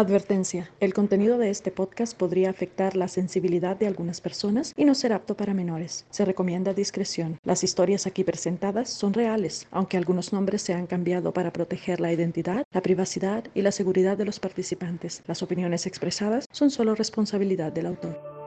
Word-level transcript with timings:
Advertencia. 0.00 0.70
El 0.80 0.94
contenido 0.94 1.36
de 1.36 1.50
este 1.50 1.70
podcast 1.70 2.16
podría 2.16 2.48
afectar 2.48 2.96
la 2.96 3.06
sensibilidad 3.06 3.76
de 3.76 3.86
algunas 3.86 4.22
personas 4.22 4.72
y 4.74 4.86
no 4.86 4.94
ser 4.94 5.12
apto 5.12 5.36
para 5.36 5.52
menores. 5.52 6.06
Se 6.08 6.24
recomienda 6.24 6.72
discreción. 6.72 7.38
Las 7.44 7.64
historias 7.64 8.06
aquí 8.06 8.24
presentadas 8.24 8.88
son 8.88 9.12
reales, 9.12 9.66
aunque 9.70 9.98
algunos 9.98 10.32
nombres 10.32 10.62
se 10.62 10.72
han 10.72 10.86
cambiado 10.86 11.34
para 11.34 11.52
proteger 11.52 12.00
la 12.00 12.14
identidad, 12.14 12.64
la 12.72 12.80
privacidad 12.80 13.44
y 13.54 13.60
la 13.60 13.72
seguridad 13.72 14.16
de 14.16 14.24
los 14.24 14.40
participantes. 14.40 15.22
Las 15.26 15.42
opiniones 15.42 15.84
expresadas 15.84 16.46
son 16.50 16.70
solo 16.70 16.94
responsabilidad 16.94 17.70
del 17.70 17.84
autor. 17.84 18.39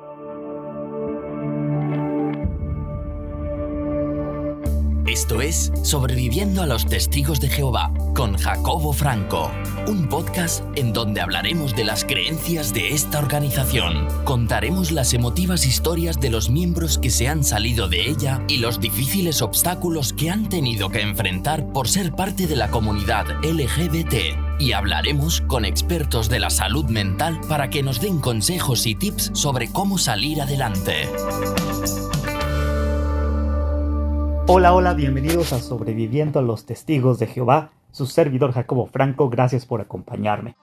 Esto 5.14 5.41
es 5.41 5.71
Sobreviviendo 5.84 6.64
a 6.64 6.66
los 6.66 6.88
Testigos 6.88 7.39
de 7.39 7.48
Jehová 7.48 7.93
con 8.16 8.36
Jacobo 8.36 8.93
Franco, 8.93 9.52
un 9.88 10.09
podcast 10.09 10.64
en 10.75 10.91
donde 10.91 11.21
hablaremos 11.21 11.75
de 11.75 11.84
las 11.84 12.04
creencias 12.04 12.73
de 12.73 12.96
esta 12.96 13.20
organización. 13.20 14.07
Contaremos 14.24 14.89
las 14.89 15.14
emotivas 15.14 15.68
historias 15.68 16.19
de 16.19 16.32
los 16.32 16.50
miembros 16.50 16.97
que 16.97 17.11
se 17.11 17.28
han 17.28 17.43
salido 17.43 17.88
de 17.88 18.10
ella 18.10 18.41
y 18.47 18.57
los 18.57 18.79
difíciles 18.79 19.43
obstáculos 19.43 20.14
que 20.14 20.32
han 20.32 20.50
tenido 20.50 20.89
que 20.89 21.02
enfrentar 21.02 21.64
por 21.74 21.88
ser 21.88 22.14
parte 22.14 22.47
de 22.47 22.55
la 22.55 22.71
comunidad 22.71 23.27
LGBT. 23.43 24.60
Y 24.60 24.71
hablaremos 24.71 25.41
con 25.41 25.64
expertos 25.64 26.27
de 26.27 26.39
la 26.39 26.50
salud 26.50 26.86
mental 26.86 27.39
para 27.47 27.69
que 27.69 27.83
nos 27.83 28.02
den 28.02 28.19
consejos 28.19 28.88
y 28.88 28.96
tips 28.96 29.30
sobre 29.36 29.68
cómo 29.68 30.00
salir 30.00 30.41
adelante. 30.41 31.07
Hola, 34.45 34.73
hola, 34.73 34.94
bienvenidos 34.94 35.53
a 35.53 35.59
Sobreviviendo 35.59 36.38
a 36.38 36.42
los 36.42 36.66
Testigos 36.66 37.17
de 37.17 37.28
Jehová, 37.28 37.72
su 37.92 38.08
servidor 38.08 38.52
Jacobo 38.52 38.88
Franco, 38.88 39.30
gracias 39.30 39.66
por 39.66 39.80
acompañarme. 39.80 40.58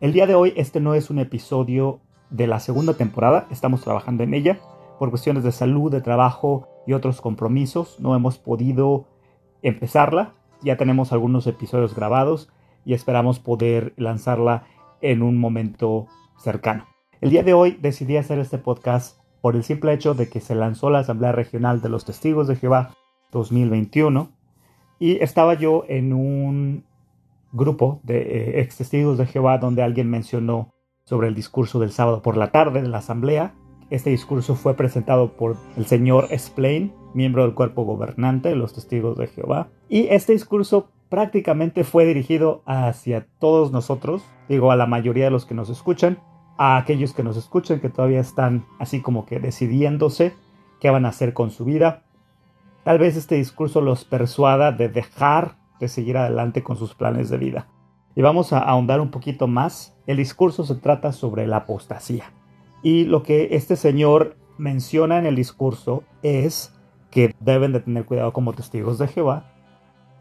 El 0.00 0.12
día 0.12 0.26
de 0.26 0.34
hoy 0.34 0.52
este 0.56 0.80
no 0.80 0.94
es 0.94 1.10
un 1.10 1.20
episodio 1.20 2.00
de 2.30 2.48
la 2.48 2.58
segunda 2.58 2.94
temporada, 2.94 3.46
estamos 3.52 3.82
trabajando 3.82 4.24
en 4.24 4.34
ella, 4.34 4.58
por 4.98 5.10
cuestiones 5.10 5.44
de 5.44 5.52
salud, 5.52 5.92
de 5.92 6.00
trabajo 6.00 6.66
y 6.88 6.92
otros 6.92 7.20
compromisos, 7.20 8.00
no 8.00 8.16
hemos 8.16 8.36
podido 8.36 9.06
empezarla, 9.62 10.34
ya 10.60 10.76
tenemos 10.76 11.12
algunos 11.12 11.46
episodios 11.46 11.94
grabados 11.94 12.50
y 12.84 12.94
esperamos 12.94 13.38
poder 13.38 13.94
lanzarla 13.96 14.64
en 15.02 15.22
un 15.22 15.38
momento 15.38 16.08
cercano. 16.36 16.88
El 17.20 17.30
día 17.30 17.44
de 17.44 17.54
hoy 17.54 17.78
decidí 17.80 18.16
hacer 18.16 18.40
este 18.40 18.58
podcast 18.58 19.20
por 19.40 19.54
el 19.54 19.62
simple 19.62 19.92
hecho 19.92 20.14
de 20.14 20.28
que 20.28 20.40
se 20.40 20.56
lanzó 20.56 20.90
la 20.90 20.98
Asamblea 20.98 21.30
Regional 21.30 21.80
de 21.80 21.90
los 21.90 22.04
Testigos 22.04 22.48
de 22.48 22.56
Jehová 22.56 22.96
2021 23.32 24.30
y 24.98 25.22
estaba 25.22 25.54
yo 25.54 25.84
en 25.88 26.12
un 26.12 26.84
grupo 27.52 28.00
de 28.04 28.20
eh, 28.20 28.60
ex 28.60 28.76
testigos 28.76 29.18
de 29.18 29.26
Jehová 29.26 29.58
donde 29.58 29.82
alguien 29.82 30.08
mencionó 30.08 30.74
sobre 31.04 31.28
el 31.28 31.34
discurso 31.34 31.80
del 31.80 31.90
sábado 31.90 32.22
por 32.22 32.36
la 32.36 32.52
tarde 32.52 32.82
de 32.82 32.88
la 32.88 32.98
asamblea. 32.98 33.54
Este 33.88 34.10
discurso 34.10 34.54
fue 34.54 34.74
presentado 34.74 35.36
por 35.36 35.56
el 35.76 35.86
señor 35.86 36.28
Splain, 36.36 36.92
miembro 37.14 37.42
del 37.42 37.54
cuerpo 37.54 37.84
gobernante 37.84 38.50
de 38.50 38.56
los 38.56 38.74
testigos 38.74 39.18
de 39.18 39.26
Jehová. 39.26 39.68
Y 39.88 40.06
este 40.10 40.32
discurso 40.32 40.90
prácticamente 41.08 41.82
fue 41.82 42.06
dirigido 42.06 42.62
hacia 42.66 43.26
todos 43.40 43.72
nosotros, 43.72 44.22
digo 44.48 44.70
a 44.70 44.76
la 44.76 44.86
mayoría 44.86 45.24
de 45.24 45.32
los 45.32 45.44
que 45.44 45.54
nos 45.54 45.68
escuchan, 45.68 46.20
a 46.56 46.76
aquellos 46.76 47.14
que 47.14 47.24
nos 47.24 47.36
escuchan 47.36 47.80
que 47.80 47.88
todavía 47.88 48.20
están 48.20 48.66
así 48.78 49.00
como 49.00 49.26
que 49.26 49.40
decidiéndose 49.40 50.34
qué 50.78 50.90
van 50.90 51.06
a 51.06 51.08
hacer 51.08 51.34
con 51.34 51.50
su 51.50 51.64
vida, 51.64 52.04
Tal 52.84 52.98
vez 52.98 53.16
este 53.16 53.34
discurso 53.34 53.80
los 53.80 54.04
persuada 54.04 54.72
de 54.72 54.88
dejar 54.88 55.56
de 55.78 55.88
seguir 55.88 56.16
adelante 56.16 56.62
con 56.62 56.76
sus 56.76 56.94
planes 56.94 57.28
de 57.30 57.38
vida. 57.38 57.68
Y 58.14 58.22
vamos 58.22 58.52
a 58.52 58.58
ahondar 58.58 59.00
un 59.00 59.10
poquito 59.10 59.46
más. 59.46 59.96
El 60.06 60.16
discurso 60.16 60.64
se 60.64 60.74
trata 60.74 61.12
sobre 61.12 61.46
la 61.46 61.58
apostasía. 61.58 62.32
Y 62.82 63.04
lo 63.04 63.22
que 63.22 63.48
este 63.52 63.76
señor 63.76 64.36
menciona 64.58 65.18
en 65.18 65.26
el 65.26 65.36
discurso 65.36 66.04
es 66.22 66.74
que 67.10 67.34
deben 67.40 67.72
de 67.72 67.80
tener 67.80 68.04
cuidado 68.04 68.32
como 68.32 68.52
testigos 68.52 68.98
de 68.98 69.08
Jehová 69.08 69.52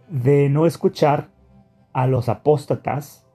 de 0.10 0.50
no 0.50 0.66
escuchar 0.66 1.30
a 1.94 2.08
los 2.08 2.30
apóstatas 2.30 3.26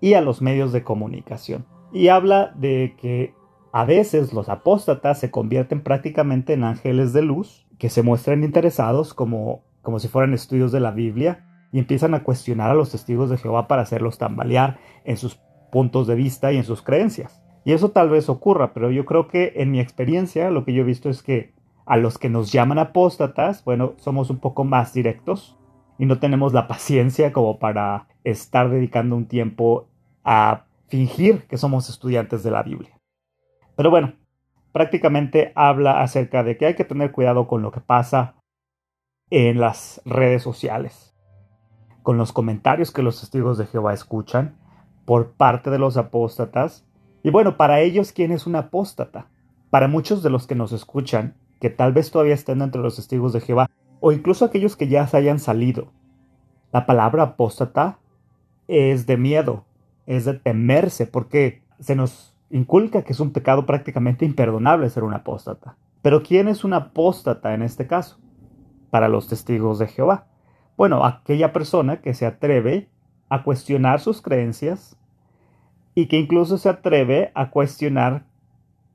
y 0.00 0.14
a 0.14 0.20
los 0.20 0.42
medios 0.42 0.72
de 0.72 0.82
comunicación. 0.82 1.64
Y 1.92 2.08
habla 2.08 2.52
de 2.56 2.96
que 3.00 3.34
a 3.72 3.84
veces 3.84 4.32
los 4.32 4.48
apóstatas 4.48 5.20
se 5.20 5.30
convierten 5.30 5.82
prácticamente 5.82 6.52
en 6.52 6.64
ángeles 6.64 7.12
de 7.12 7.22
luz 7.22 7.65
que 7.78 7.90
se 7.90 8.02
muestran 8.02 8.44
interesados 8.44 9.14
como, 9.14 9.64
como 9.82 9.98
si 9.98 10.08
fueran 10.08 10.34
estudios 10.34 10.72
de 10.72 10.80
la 10.80 10.90
Biblia 10.90 11.44
y 11.72 11.78
empiezan 11.78 12.14
a 12.14 12.22
cuestionar 12.22 12.70
a 12.70 12.74
los 12.74 12.90
testigos 12.90 13.30
de 13.30 13.38
Jehová 13.38 13.68
para 13.68 13.82
hacerlos 13.82 14.18
tambalear 14.18 14.78
en 15.04 15.16
sus 15.16 15.40
puntos 15.70 16.06
de 16.06 16.14
vista 16.14 16.52
y 16.52 16.56
en 16.56 16.64
sus 16.64 16.82
creencias. 16.82 17.42
Y 17.64 17.72
eso 17.72 17.90
tal 17.90 18.08
vez 18.08 18.28
ocurra, 18.28 18.72
pero 18.72 18.90
yo 18.90 19.04
creo 19.04 19.28
que 19.28 19.54
en 19.56 19.72
mi 19.72 19.80
experiencia 19.80 20.50
lo 20.50 20.64
que 20.64 20.72
yo 20.72 20.82
he 20.82 20.86
visto 20.86 21.10
es 21.10 21.22
que 21.22 21.52
a 21.84 21.96
los 21.96 22.18
que 22.18 22.28
nos 22.28 22.52
llaman 22.52 22.78
apóstatas, 22.78 23.64
bueno, 23.64 23.94
somos 23.98 24.30
un 24.30 24.38
poco 24.38 24.64
más 24.64 24.92
directos 24.92 25.56
y 25.98 26.06
no 26.06 26.18
tenemos 26.18 26.52
la 26.52 26.68
paciencia 26.68 27.32
como 27.32 27.58
para 27.58 28.08
estar 28.24 28.70
dedicando 28.70 29.16
un 29.16 29.26
tiempo 29.26 29.88
a 30.24 30.64
fingir 30.88 31.46
que 31.46 31.56
somos 31.56 31.88
estudiantes 31.88 32.42
de 32.42 32.50
la 32.50 32.62
Biblia. 32.62 32.98
Pero 33.76 33.90
bueno, 33.90 34.14
prácticamente 34.76 35.52
habla 35.54 36.02
acerca 36.02 36.42
de 36.44 36.58
que 36.58 36.66
hay 36.66 36.74
que 36.74 36.84
tener 36.84 37.10
cuidado 37.10 37.48
con 37.48 37.62
lo 37.62 37.70
que 37.70 37.80
pasa 37.80 38.34
en 39.30 39.58
las 39.58 40.02
redes 40.04 40.42
sociales, 40.42 41.14
con 42.02 42.18
los 42.18 42.34
comentarios 42.34 42.92
que 42.92 43.02
los 43.02 43.18
testigos 43.18 43.56
de 43.56 43.64
Jehová 43.64 43.94
escuchan 43.94 44.58
por 45.06 45.32
parte 45.32 45.70
de 45.70 45.78
los 45.78 45.96
apóstatas. 45.96 46.84
Y 47.22 47.30
bueno, 47.30 47.56
para 47.56 47.80
ellos, 47.80 48.12
¿quién 48.12 48.32
es 48.32 48.46
un 48.46 48.54
apóstata? 48.54 49.30
Para 49.70 49.88
muchos 49.88 50.22
de 50.22 50.28
los 50.28 50.46
que 50.46 50.54
nos 50.54 50.72
escuchan, 50.72 51.38
que 51.58 51.70
tal 51.70 51.94
vez 51.94 52.10
todavía 52.10 52.34
estén 52.34 52.60
entre 52.60 52.82
los 52.82 52.96
testigos 52.96 53.32
de 53.32 53.40
Jehová, 53.40 53.70
o 54.00 54.12
incluso 54.12 54.44
aquellos 54.44 54.76
que 54.76 54.88
ya 54.88 55.06
se 55.06 55.16
hayan 55.16 55.38
salido, 55.38 55.90
la 56.70 56.84
palabra 56.84 57.22
apóstata 57.22 57.98
es 58.68 59.06
de 59.06 59.16
miedo, 59.16 59.64
es 60.04 60.26
de 60.26 60.34
temerse, 60.34 61.06
porque 61.06 61.62
se 61.80 61.96
nos 61.96 62.35
inculca 62.50 63.02
que 63.02 63.12
es 63.12 63.20
un 63.20 63.32
pecado 63.32 63.66
prácticamente 63.66 64.24
imperdonable 64.24 64.90
ser 64.90 65.04
un 65.04 65.14
apóstata. 65.14 65.76
Pero 66.02 66.22
¿quién 66.22 66.48
es 66.48 66.64
un 66.64 66.72
apóstata 66.72 67.54
en 67.54 67.62
este 67.62 67.86
caso? 67.86 68.18
Para 68.90 69.08
los 69.08 69.28
testigos 69.28 69.78
de 69.78 69.88
Jehová. 69.88 70.26
Bueno, 70.76 71.04
aquella 71.04 71.52
persona 71.52 72.00
que 72.00 72.14
se 72.14 72.26
atreve 72.26 72.88
a 73.28 73.42
cuestionar 73.42 74.00
sus 74.00 74.22
creencias 74.22 74.96
y 75.94 76.06
que 76.06 76.18
incluso 76.18 76.58
se 76.58 76.68
atreve 76.68 77.32
a 77.34 77.50
cuestionar 77.50 78.24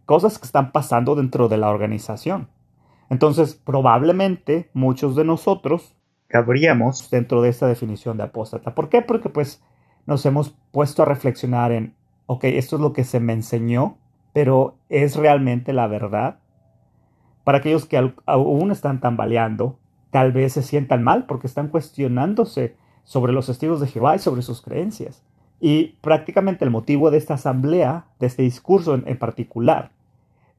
cosas 0.06 0.38
que 0.38 0.46
están 0.46 0.72
pasando 0.72 1.16
dentro 1.16 1.50
de 1.50 1.58
la 1.58 1.70
organización. 1.70 2.50
Entonces, 3.10 3.56
probablemente 3.56 4.70
muchos 4.74 5.16
de 5.16 5.26
nosotros 5.26 5.98
cabríamos 6.28 7.10
dentro 7.10 7.42
de 7.42 7.50
esta 7.50 7.68
definición 7.68 8.18
de 8.18 8.24
apóstata. 8.24 8.74
¿Por 8.74 8.88
qué? 8.88 9.02
Porque 9.02 9.30
pues 9.30 9.62
nos 10.06 10.26
hemos 10.26 10.52
puesto 10.72 11.02
a 11.02 11.06
reflexionar 11.06 11.72
en 11.72 11.96
ok, 12.32 12.46
esto 12.46 12.78
es 12.78 12.82
lo 12.82 12.94
que 12.94 13.04
se 13.04 13.20
me 13.20 13.34
enseñó, 13.34 13.98
pero 14.32 14.78
¿es 14.88 15.18
realmente 15.18 15.74
la 15.74 15.88
verdad? 15.88 16.40
Para 17.44 17.58
aquellos 17.58 17.86
que 17.86 18.14
aún 18.26 18.72
están 18.72 19.02
tambaleando, 19.02 19.80
tal 20.12 20.32
vez 20.32 20.54
se 20.54 20.64
sientan 20.64 21.04
mal 21.04 21.26
porque 21.26 21.48
están 21.48 21.68
cuestionándose 21.68 22.78
sobre 23.04 23.34
los 23.34 23.48
testigos 23.48 23.82
de 23.82 23.88
Jehová 23.88 24.16
y 24.16 24.20
sobre 24.20 24.44
sus 24.44 24.62
creencias. 24.62 25.26
Y 25.60 25.98
prácticamente 26.00 26.64
el 26.64 26.72
motivo 26.72 27.12
de 27.12 27.18
esta 27.18 27.34
asamblea, 27.34 28.06
de 28.22 28.28
este 28.28 28.44
discurso 28.44 28.96
en, 28.96 29.20
particular, 29.20 29.92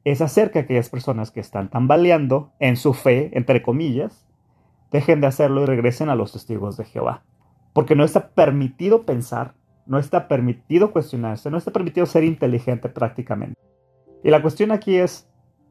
es 0.04 0.20
hacer 0.20 0.50
que 0.50 0.58
aquellas 0.58 0.90
personas 0.90 1.30
que 1.30 1.40
están 1.40 1.70
tambaleando 1.70 2.52
en 2.58 2.76
su 2.76 2.92
fe, 2.92 3.30
entre 3.32 3.62
comillas, 3.62 4.26
dejen 4.90 5.22
de 5.22 5.28
hacerlo 5.28 5.62
y 5.62 5.66
regresen 5.66 6.10
a 6.10 6.16
los 6.16 6.32
testigos 6.32 6.76
de 6.76 6.84
Jehová. 6.84 7.22
Porque 7.72 7.96
no 7.96 8.04
está 8.04 8.28
permitido 8.28 9.06
pensar 9.06 9.54
no 9.86 9.98
está 9.98 10.28
permitido 10.28 10.92
cuestionarse, 10.92 11.50
no 11.50 11.58
está 11.58 11.70
permitido 11.70 12.06
ser 12.06 12.24
inteligente 12.24 12.88
prácticamente. 12.88 13.58
Y 14.22 14.30
la 14.30 14.42
cuestión 14.42 14.70
aquí 14.70 14.96
es 14.96 15.28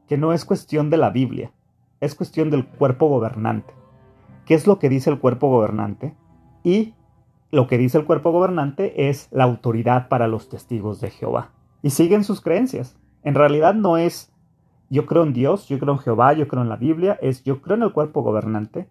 que 0.08 0.18
no 0.18 0.32
es 0.32 0.44
cuestión 0.44 0.90
de 0.90 0.98
la 0.98 1.10
Biblia, 1.10 1.52
es 2.00 2.14
cuestión 2.14 2.50
del 2.50 2.66
cuerpo 2.66 3.08
gobernante. 3.08 3.72
¿Qué 4.44 4.54
es 4.54 4.66
lo 4.66 4.78
que 4.78 4.88
dice 4.88 5.10
el 5.10 5.18
cuerpo 5.18 5.48
gobernante? 5.48 6.14
Y 6.62 6.94
lo 7.50 7.66
que 7.66 7.78
dice 7.78 7.98
el 7.98 8.04
cuerpo 8.04 8.30
gobernante 8.30 9.08
es 9.08 9.28
la 9.30 9.44
autoridad 9.44 10.08
para 10.08 10.28
los 10.28 10.48
testigos 10.48 11.00
de 11.00 11.10
Jehová. 11.10 11.52
Y 11.82 11.90
siguen 11.90 12.24
sus 12.24 12.40
creencias. 12.40 12.96
En 13.22 13.34
realidad 13.34 13.74
no 13.74 13.96
es 13.96 14.32
yo 14.92 15.06
creo 15.06 15.22
en 15.22 15.32
Dios, 15.32 15.68
yo 15.68 15.78
creo 15.78 15.94
en 15.94 16.00
Jehová, 16.00 16.34
yo 16.34 16.46
creo 16.48 16.62
en 16.62 16.68
la 16.68 16.76
Biblia, 16.76 17.18
es 17.22 17.44
yo 17.44 17.62
creo 17.62 17.78
en 17.78 17.82
el 17.82 17.92
cuerpo 17.92 18.22
gobernante. 18.22 18.88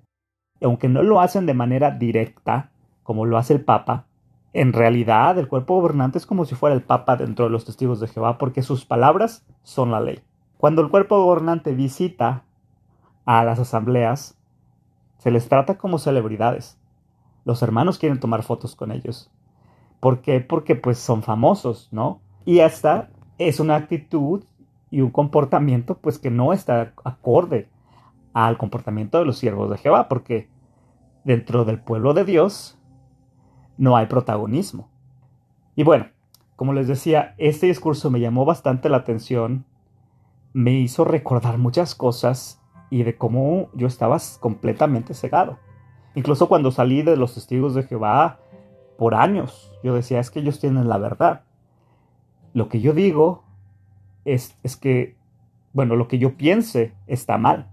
Y 0.59 0.65
aunque 0.65 0.89
no 0.89 1.03
lo 1.03 1.21
hacen 1.21 1.45
de 1.45 1.53
manera 1.53 1.91
directa, 1.91 2.71
como 3.03 3.25
lo 3.25 3.37
hace 3.37 3.53
el 3.53 3.63
Papa, 3.63 4.07
en 4.53 4.73
realidad, 4.73 5.37
el 5.37 5.47
cuerpo 5.47 5.75
gobernante 5.75 6.17
es 6.17 6.25
como 6.25 6.45
si 6.45 6.55
fuera 6.55 6.75
el 6.75 6.83
Papa 6.83 7.15
dentro 7.15 7.45
de 7.45 7.51
los 7.51 7.65
testigos 7.65 7.99
de 7.99 8.07
Jehová, 8.07 8.37
porque 8.37 8.63
sus 8.63 8.85
palabras 8.85 9.45
son 9.63 9.91
la 9.91 10.01
ley. 10.01 10.19
Cuando 10.57 10.81
el 10.81 10.89
cuerpo 10.89 11.23
gobernante 11.23 11.73
visita 11.73 12.43
a 13.25 13.43
las 13.43 13.59
asambleas, 13.59 14.37
se 15.17 15.31
les 15.31 15.47
trata 15.47 15.77
como 15.77 15.99
celebridades. 15.99 16.77
Los 17.45 17.61
hermanos 17.61 17.97
quieren 17.97 18.19
tomar 18.19 18.43
fotos 18.43 18.75
con 18.75 18.91
ellos. 18.91 19.31
¿Por 19.99 20.21
qué? 20.21 20.41
Porque 20.41 20.75
pues 20.75 20.97
son 20.97 21.23
famosos, 21.23 21.87
¿no? 21.91 22.21
Y 22.43 22.59
esta 22.59 23.09
es 23.37 23.59
una 23.59 23.75
actitud 23.75 24.43
y 24.89 25.01
un 25.01 25.11
comportamiento 25.11 25.97
pues 25.97 26.19
que 26.19 26.29
no 26.29 26.53
está 26.53 26.93
acorde 27.03 27.69
al 28.33 28.57
comportamiento 28.57 29.19
de 29.19 29.25
los 29.25 29.37
siervos 29.37 29.69
de 29.69 29.77
Jehová, 29.77 30.09
porque 30.09 30.49
dentro 31.23 31.65
del 31.65 31.79
pueblo 31.79 32.13
de 32.13 32.25
Dios 32.25 32.77
no 33.77 33.97
hay 33.97 34.07
protagonismo. 34.07 34.89
Y 35.75 35.83
bueno, 35.83 36.07
como 36.55 36.73
les 36.73 36.87
decía, 36.87 37.33
este 37.37 37.67
discurso 37.67 38.11
me 38.11 38.19
llamó 38.19 38.45
bastante 38.45 38.89
la 38.89 38.97
atención, 38.97 39.65
me 40.53 40.73
hizo 40.73 41.05
recordar 41.05 41.57
muchas 41.57 41.95
cosas 41.95 42.61
y 42.89 43.03
de 43.03 43.17
cómo 43.17 43.69
yo 43.73 43.87
estaba 43.87 44.17
completamente 44.39 45.13
cegado. 45.13 45.57
Incluso 46.13 46.47
cuando 46.47 46.71
salí 46.71 47.01
de 47.01 47.17
los 47.17 47.33
testigos 47.33 47.73
de 47.73 47.83
Jehová 47.83 48.39
por 48.97 49.15
años, 49.15 49.71
yo 49.83 49.95
decía, 49.95 50.19
es 50.19 50.29
que 50.29 50.39
ellos 50.39 50.59
tienen 50.59 50.89
la 50.89 50.97
verdad. 50.97 51.43
Lo 52.53 52.67
que 52.67 52.81
yo 52.81 52.93
digo 52.93 53.43
es, 54.25 54.57
es 54.61 54.75
que, 54.75 55.15
bueno, 55.73 55.95
lo 55.95 56.07
que 56.07 56.19
yo 56.19 56.35
piense 56.35 56.93
está 57.07 57.37
mal, 57.37 57.71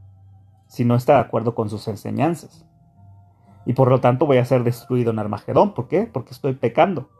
si 0.68 0.84
no 0.84 0.94
está 0.94 1.14
de 1.14 1.20
acuerdo 1.20 1.54
con 1.54 1.68
sus 1.68 1.88
enseñanzas. 1.88 2.64
Y 3.68 3.74
por 3.74 3.90
lo 3.90 4.00
tanto 4.00 4.24
voy 4.24 4.38
a 4.38 4.46
ser 4.46 4.64
destruido 4.64 5.10
en 5.10 5.18
Armagedón. 5.18 5.74
¿Por 5.74 5.88
qué? 5.88 6.08
Porque 6.10 6.30
estoy 6.30 6.54
pecando. 6.54 7.10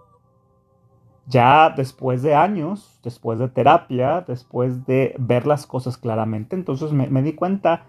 Ya 1.27 1.69
después 1.69 2.23
de 2.23 2.35
años, 2.35 2.99
después 3.05 3.39
de 3.39 3.49
terapia, 3.50 4.25
después 4.27 4.87
de 4.87 5.15
ver 5.19 5.47
las 5.47 5.67
cosas 5.67 5.99
claramente, 5.99 6.56
entonces 6.56 6.91
me, 6.91 7.23
di 7.23 7.35
cuenta 7.35 7.85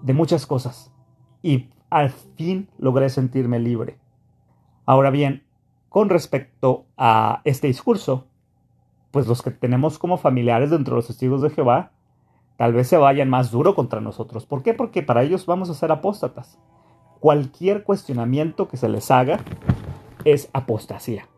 de 0.00 0.14
muchas 0.14 0.46
cosas. 0.46 0.92
Y 1.42 1.70
al 1.90 2.10
fin 2.10 2.68
logré 2.78 3.08
sentirme 3.08 3.58
libre. 3.58 3.98
Ahora 4.86 5.10
bien, 5.10 5.42
con 5.88 6.08
respecto 6.08 6.86
a 6.96 7.40
este 7.42 7.66
discurso, 7.66 8.28
pues 9.10 9.26
los 9.26 9.42
que 9.42 9.50
tenemos 9.50 9.98
como 9.98 10.18
familiares 10.18 10.70
dentro 10.70 10.94
de 10.94 10.98
los 10.98 11.08
testigos 11.08 11.42
de 11.42 11.50
Jehová, 11.50 11.90
tal 12.56 12.74
vez 12.74 12.86
se 12.86 12.96
vayan 12.96 13.28
más 13.28 13.50
duro 13.50 13.74
contra 13.74 14.00
nosotros. 14.00 14.46
¿Por 14.46 14.62
qué? 14.62 14.72
Porque 14.72 15.02
para 15.02 15.24
ellos 15.24 15.46
vamos 15.46 15.68
a 15.68 15.74
ser 15.74 15.90
apóstatas 15.90 16.60
cualquier 17.22 17.84
cuestionamiento 17.84 18.66
que 18.66 18.76
se 18.76 18.88
les 18.88 19.08
haga 19.12 19.38
es 20.24 20.50
apostasía. 20.52 21.28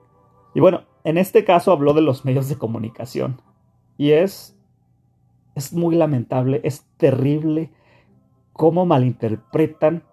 Y 0.54 0.60
bueno, 0.60 0.84
en 1.04 1.18
este 1.18 1.44
caso 1.44 1.72
habló 1.72 1.92
de 1.92 2.00
los 2.00 2.24
medios 2.24 2.48
de 2.48 2.56
comunicación. 2.56 3.42
Y 3.98 4.12
es, 4.12 4.56
es 5.54 5.74
muy 5.74 5.94
lamentable, 5.94 6.62
es 6.64 6.86
terrible 6.96 7.70
cómo 8.54 8.86
malinterpretan 8.86 10.04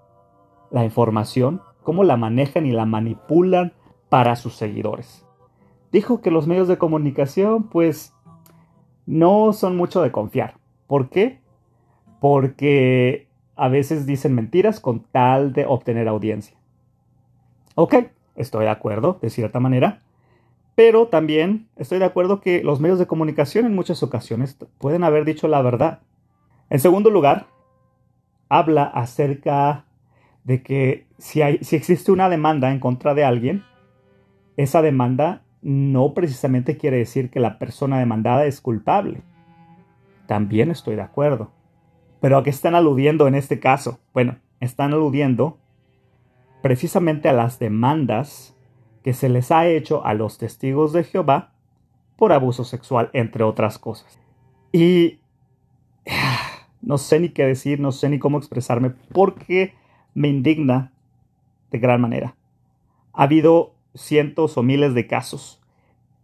la 0.72 0.84
información, 0.84 1.62
cómo 1.84 2.04
la 2.04 2.18
manejan 2.18 2.66
y 2.66 2.72
la 2.72 2.86
manipulan 2.86 3.72
para 4.10 4.36
sus 4.36 4.56
seguidores. 4.56 5.26
Dijo 5.90 6.20
que 6.20 6.32
los 6.32 6.48
medios 6.48 6.68
de 6.68 6.78
comunicación 6.78 7.70
pues 7.70 8.14
no 9.06 9.54
son 9.54 9.78
mucho 9.78 10.02
de 10.02 10.12
confiar. 10.12 10.56
¿Por 10.88 11.08
qué? 11.08 11.40
Porque 12.20 13.31
a 13.56 13.68
veces 13.68 14.06
dicen 14.06 14.34
mentiras 14.34 14.80
con 14.80 15.02
tal 15.12 15.54
de 15.54 15.66
obtener 15.66 16.08
audiencia. 16.08 16.58
Ok, 17.76 17.96
estoy 18.36 18.66
de 18.66 18.72
acuerdo, 18.72 19.20
de 19.22 19.30
cierta 19.30 19.60
manera, 19.60 20.02
pero 20.76 21.08
también 21.08 21.68
estoy 21.76 22.00
de 22.00 22.06
acuerdo 22.06 22.42
que 22.42 22.64
los 22.64 22.80
medios 22.80 23.00
de 23.00 23.08
comunicación 23.08 23.66
en 23.66 23.76
muchas 23.76 24.04
ocasiones 24.04 24.58
pueden 24.78 25.04
haber 25.04 25.26
dicho 25.26 25.48
la 25.48 25.62
verdad. 25.62 26.00
En 26.70 26.80
segundo 26.80 27.10
lugar, 27.10 27.48
habla 28.50 28.84
acerca 28.84 29.86
de 30.44 30.64
que 30.64 31.08
si, 31.18 31.42
hay, 31.42 31.60
si 31.62 31.76
existe 31.76 32.12
una 32.12 32.30
demanda 32.30 32.72
en 32.72 32.80
contra 32.80 33.14
de 33.14 33.24
alguien, 33.24 33.64
esa 34.58 34.82
demanda 34.82 35.44
no 35.62 36.14
precisamente 36.14 36.78
quiere 36.78 36.98
decir 36.98 37.30
que 37.30 37.40
la 37.40 37.60
persona 37.60 38.00
demandada 38.00 38.46
es 38.46 38.62
culpable. 38.62 39.22
También 40.28 40.72
estoy 40.72 40.96
de 40.96 41.02
acuerdo. 41.02 41.52
Pero 42.22 42.38
¿a 42.38 42.44
qué 42.44 42.52
están 42.52 42.76
aludiendo 42.76 43.28
en 43.28 43.36
este 43.36 43.60
caso? 43.60 44.00
Bueno, 44.14 44.38
están 44.60 44.94
aludiendo 44.94 45.58
precisamente 46.62 47.28
a 47.28 47.34
las 47.34 47.60
demandas 47.60 48.56
que 49.04 49.14
se 49.14 49.28
les 49.28 49.52
ha 49.52 49.68
hecho 49.68 50.06
a 50.06 50.14
los 50.14 50.38
testigos 50.38 50.94
de 50.94 51.04
Jehová 51.04 51.54
por 52.16 52.32
abuso 52.32 52.64
sexual, 52.64 53.10
entre 53.14 53.44
otras 53.44 53.80
cosas. 53.80 54.20
Y 54.72 55.20
no 56.82 57.00
sé 57.00 57.20
ni 57.20 57.30
qué 57.30 57.46
decir, 57.46 57.80
no 57.80 57.92
sé 57.92 58.10
ni 58.10 58.20
cómo 58.20 58.38
expresarme, 58.38 58.92
porque 59.12 59.74
me 60.14 60.28
indigna 60.28 60.94
de 61.72 61.80
gran 61.80 62.00
manera. 62.00 62.36
Ha 63.14 63.24
habido 63.24 63.74
cientos 63.96 64.58
o 64.58 64.64
miles 64.64 64.94
de 64.94 65.08
casos 65.08 65.60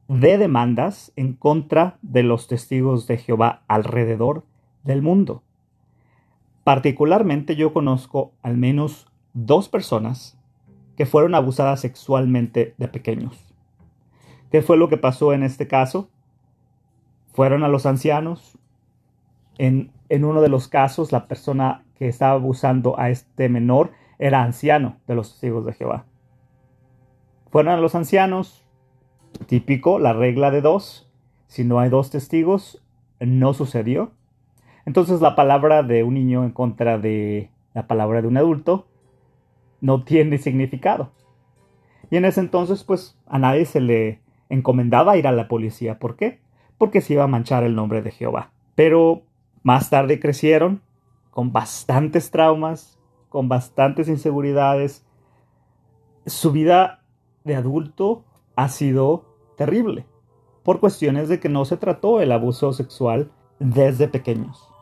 de 0.08 0.38
demandas 0.38 1.12
en 1.16 1.34
contra 1.34 1.98
de 2.02 2.24
los 2.24 2.48
testigos 2.48 3.08
de 3.08 3.18
Jehová 3.18 3.64
alrededor 3.68 4.46
del 4.84 5.02
mundo. 5.02 5.44
Particularmente 6.68 7.56
yo 7.56 7.72
conozco 7.72 8.34
al 8.42 8.58
menos 8.58 9.08
dos 9.34 9.70
personas 9.70 10.38
que 10.98 11.06
fueron 11.06 11.34
abusadas 11.34 11.80
sexualmente 11.80 12.76
de 12.78 12.90
pequeños. 12.90 13.56
¿Qué 14.52 14.62
fue 14.62 14.76
lo 14.76 14.90
que 14.90 14.98
pasó 14.98 15.32
en 15.32 15.44
este 15.44 15.70
caso? 15.70 16.10
Fueron 17.32 17.64
a 17.64 17.70
los 17.70 17.86
ancianos. 17.86 18.60
En, 19.58 19.94
en 20.10 20.26
uno 20.26 20.42
de 20.42 20.50
los 20.50 20.68
casos, 20.68 21.14
la 21.14 21.30
persona 21.30 21.86
que 21.96 22.10
estaba 22.10 22.34
abusando 22.34 23.00
a 23.00 23.12
este 23.12 23.48
menor 23.48 23.94
era 24.20 24.44
anciano 24.44 24.98
de 25.08 25.16
los 25.16 25.32
testigos 25.32 25.66
de 25.66 25.72
Jehová. 25.72 26.04
Fueron 27.50 27.76
a 27.76 27.78
los 27.78 27.96
ancianos, 27.96 28.66
típico, 29.46 30.00
la 30.00 30.12
regla 30.12 30.52
de 30.52 30.60
dos. 30.60 31.10
Si 31.48 31.64
no 31.64 31.80
hay 31.80 31.90
dos 31.90 32.10
testigos, 32.10 32.84
no 33.22 33.54
sucedió. 33.54 34.17
Entonces 34.88 35.20
la 35.20 35.36
palabra 35.36 35.84
de 35.84 36.04
un 36.04 36.14
niño 36.14 36.46
en 36.46 36.52
contra 36.52 36.98
de 36.98 37.52
la 37.74 37.88
palabra 37.88 38.22
de 38.22 38.30
un 38.30 38.38
adulto 38.38 38.88
no 39.82 40.06
tiene 40.06 40.38
significado. 40.38 41.12
Y 42.10 42.16
en 42.16 42.24
ese 42.24 42.40
entonces 42.40 42.86
pues 42.86 43.20
a 43.28 43.38
nadie 43.38 43.66
se 43.66 43.82
le 43.82 44.22
encomendaba 44.48 45.18
ir 45.18 45.28
a 45.28 45.34
la 45.34 45.50
policía. 45.50 46.00
¿Por 46.00 46.16
qué? 46.16 46.40
Porque 46.78 47.02
se 47.02 47.16
iba 47.16 47.26
a 47.26 47.28
manchar 47.28 47.66
el 47.66 47.76
nombre 47.76 48.02
de 48.02 48.12
Jehová. 48.12 48.52
Pero 48.76 49.24
más 49.62 49.90
tarde 49.90 50.22
crecieron 50.22 50.82
con 51.32 51.52
bastantes 51.52 52.32
traumas, 52.32 52.98
con 53.28 53.50
bastantes 53.50 54.08
inseguridades. 54.08 55.06
Su 56.26 56.54
vida 56.54 57.04
de 57.44 57.58
adulto 57.58 58.24
ha 58.56 58.70
sido 58.70 59.26
terrible 59.58 60.06
por 60.64 60.80
cuestiones 60.80 61.28
de 61.28 61.42
que 61.42 61.50
no 61.50 61.66
se 61.66 61.76
trató 61.76 62.22
el 62.22 62.32
abuso 62.32 62.72
sexual 62.72 63.32
desde 63.60 64.08
pequeños. 64.08 64.77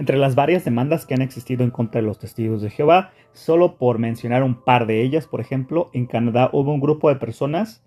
Entre 0.00 0.16
las 0.16 0.34
varias 0.34 0.64
demandas 0.64 1.04
que 1.04 1.12
han 1.12 1.20
existido 1.20 1.62
en 1.62 1.68
contra 1.68 2.00
de 2.00 2.06
los 2.06 2.18
testigos 2.18 2.62
de 2.62 2.70
Jehová, 2.70 3.10
solo 3.34 3.76
por 3.76 3.98
mencionar 3.98 4.42
un 4.42 4.54
par 4.54 4.86
de 4.86 5.02
ellas, 5.02 5.26
por 5.26 5.42
ejemplo, 5.42 5.90
en 5.92 6.06
Canadá 6.06 6.48
hubo 6.54 6.72
un 6.72 6.80
grupo 6.80 7.10
de 7.10 7.16
personas 7.16 7.84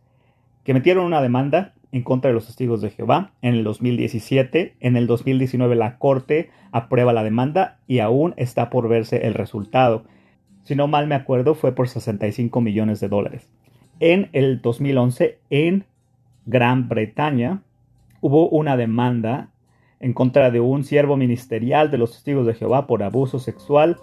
que 0.63 0.75
metieron 0.75 1.05
una 1.05 1.23
demanda 1.23 1.73
en 1.91 2.03
contra 2.03 2.29
de 2.29 2.35
los 2.35 2.45
testigos 2.45 2.81
de 2.81 2.91
Jehová 2.91 3.31
en 3.41 3.55
el 3.55 3.63
2017. 3.63 4.75
En 4.79 4.95
el 4.95 5.07
2019 5.07 5.75
la 5.75 5.97
Corte 5.97 6.51
aprueba 6.71 7.13
la 7.13 7.23
demanda 7.23 7.79
y 7.87 7.97
aún 7.97 8.35
está 8.37 8.69
por 8.69 8.87
verse 8.87 9.25
el 9.25 9.33
resultado. 9.33 10.03
Si 10.65 10.75
no 10.75 10.87
mal 10.87 11.07
me 11.07 11.15
acuerdo, 11.15 11.55
fue 11.55 11.73
por 11.73 11.89
65 11.89 12.61
millones 12.61 12.99
de 12.99 13.09
dólares. 13.09 13.49
En 13.99 14.29
el 14.33 14.61
2011, 14.61 15.39
en 15.49 15.85
Gran 16.45 16.89
Bretaña, 16.89 17.63
hubo 18.21 18.49
una 18.49 18.77
demanda 18.77 19.49
en 20.03 20.11
contra 20.11 20.51
de 20.51 20.59
un 20.59 20.83
siervo 20.83 21.15
ministerial 21.15 21.89
de 21.89 21.97
los 21.97 22.11
testigos 22.11 22.45
de 22.45 22.53
Jehová 22.53 22.87
por 22.87 23.03
abuso 23.03 23.39
sexual. 23.39 23.97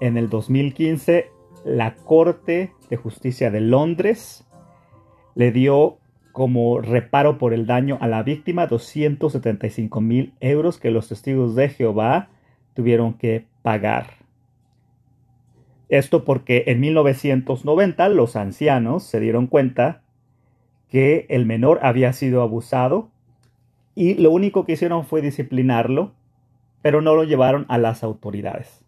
En 0.00 0.16
el 0.16 0.28
2015, 0.28 1.30
la 1.64 1.94
Corte 1.94 2.72
de 2.90 2.96
Justicia 2.96 3.52
de 3.52 3.60
Londres 3.60 4.44
le 5.36 5.52
dio 5.52 5.98
como 6.32 6.80
reparo 6.80 7.38
por 7.38 7.54
el 7.54 7.64
daño 7.64 7.96
a 8.00 8.08
la 8.08 8.24
víctima 8.24 8.66
275 8.66 10.00
mil 10.00 10.34
euros 10.40 10.78
que 10.78 10.90
los 10.90 11.08
testigos 11.08 11.54
de 11.54 11.68
Jehová 11.68 12.28
tuvieron 12.74 13.14
que 13.14 13.46
pagar. 13.62 14.14
Esto 15.88 16.24
porque 16.24 16.64
en 16.66 16.80
1990 16.80 18.08
los 18.08 18.34
ancianos 18.34 19.04
se 19.04 19.20
dieron 19.20 19.46
cuenta 19.46 20.02
que 20.88 21.26
el 21.28 21.46
menor 21.46 21.78
había 21.82 22.12
sido 22.12 22.42
abusado 22.42 23.10
y 23.96 24.14
lo 24.14 24.30
único 24.30 24.64
que 24.64 24.74
hicieron 24.74 25.04
fue 25.06 25.22
disciplinarlo, 25.22 26.12
pero 26.82 27.00
no 27.00 27.16
lo 27.16 27.24
llevaron 27.24 27.64
a 27.68 27.78
las 27.78 28.04
autoridades. 28.04 28.84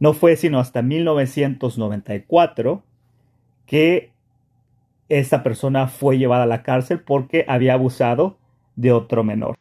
No 0.00 0.12
fue 0.12 0.36
sino 0.36 0.58
hasta 0.58 0.82
1994 0.82 2.82
que 3.64 4.12
esta 5.08 5.44
persona 5.44 5.86
fue 5.86 6.18
llevada 6.18 6.42
a 6.42 6.48
la 6.48 6.64
cárcel 6.64 7.00
porque 7.00 7.44
había 7.46 7.74
abusado 7.74 8.36
de 8.74 8.90
otro 8.90 9.22
menor. 9.22 9.56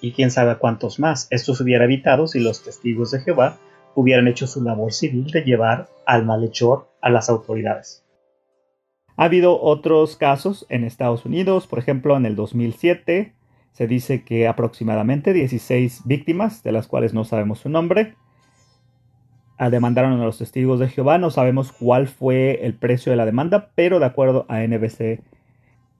Y 0.00 0.10
quién 0.12 0.32
sabe 0.32 0.58
cuántos 0.58 0.98
más. 0.98 1.28
Esto 1.30 1.54
se 1.54 1.62
hubiera 1.62 1.84
evitado 1.84 2.26
si 2.26 2.40
los 2.40 2.64
testigos 2.64 3.12
de 3.12 3.20
Jehová 3.20 3.58
hubieran 3.94 4.26
hecho 4.26 4.48
su 4.48 4.64
labor 4.64 4.92
civil 4.92 5.30
de 5.30 5.42
llevar 5.42 5.88
al 6.06 6.26
malhechor 6.26 6.88
a 7.00 7.08
las 7.08 7.30
autoridades. 7.30 8.04
Ha 9.16 9.24
habido 9.24 9.60
otros 9.60 10.16
casos 10.16 10.66
en 10.70 10.82
Estados 10.82 11.24
Unidos, 11.24 11.68
por 11.68 11.78
ejemplo, 11.78 12.16
en 12.16 12.26
el 12.26 12.34
2007 12.34 13.34
se 13.72 13.86
dice 13.86 14.24
que 14.24 14.48
aproximadamente 14.48 15.32
16 15.32 16.02
víctimas, 16.04 16.62
de 16.62 16.72
las 16.72 16.86
cuales 16.86 17.14
no 17.14 17.24
sabemos 17.24 17.60
su 17.60 17.68
nombre, 17.68 18.14
demandaron 19.70 20.20
a 20.20 20.24
los 20.24 20.38
testigos 20.38 20.80
de 20.80 20.88
Jehová. 20.88 21.18
No 21.18 21.30
sabemos 21.30 21.72
cuál 21.72 22.08
fue 22.08 22.64
el 22.64 22.74
precio 22.74 23.10
de 23.10 23.16
la 23.16 23.26
demanda, 23.26 23.70
pero 23.74 23.98
de 23.98 24.06
acuerdo 24.06 24.46
a 24.48 24.60
NBC 24.60 25.22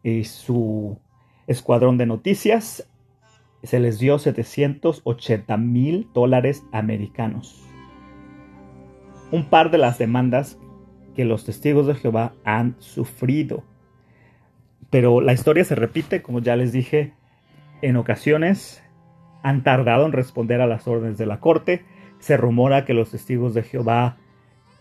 y 0.02 0.24
su 0.24 0.98
escuadrón 1.46 1.98
de 1.98 2.06
noticias, 2.06 2.88
se 3.62 3.78
les 3.78 3.98
dio 3.98 4.18
780 4.18 5.56
mil 5.58 6.08
dólares 6.14 6.64
americanos. 6.72 7.62
Un 9.30 9.44
par 9.44 9.70
de 9.70 9.78
las 9.78 9.98
demandas 9.98 10.58
que 11.14 11.26
los 11.26 11.44
testigos 11.44 11.86
de 11.86 11.94
Jehová 11.94 12.32
han 12.44 12.76
sufrido. 12.78 13.62
Pero 14.88 15.20
la 15.20 15.34
historia 15.34 15.64
se 15.64 15.74
repite, 15.74 16.22
como 16.22 16.40
ya 16.40 16.56
les 16.56 16.72
dije, 16.72 17.12
en 17.82 17.96
ocasiones 17.96 18.82
han 19.42 19.62
tardado 19.62 20.06
en 20.06 20.12
responder 20.12 20.60
a 20.60 20.66
las 20.66 20.86
órdenes 20.86 21.18
de 21.18 21.26
la 21.26 21.40
corte. 21.40 21.84
Se 22.18 22.36
rumora 22.36 22.84
que 22.84 22.94
los 22.94 23.10
testigos 23.10 23.54
de 23.54 23.62
Jehová 23.62 24.18